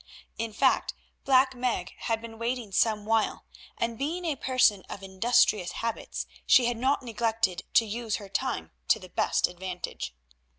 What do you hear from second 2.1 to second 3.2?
been waiting some